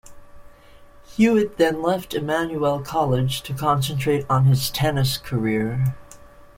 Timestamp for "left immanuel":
1.83-2.79